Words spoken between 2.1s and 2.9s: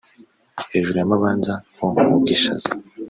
Bwishaza